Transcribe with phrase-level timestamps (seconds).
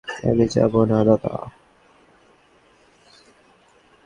[0.23, 1.33] আমি যাবো না, দাদা।